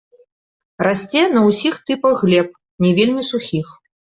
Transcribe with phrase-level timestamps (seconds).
[0.87, 2.49] Расце на ўсіх тыпах глеб,
[2.87, 3.67] не вельмі сухіх.